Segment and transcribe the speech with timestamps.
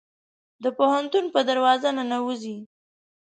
[0.63, 2.57] د پوهنتون په دروازه ننوزي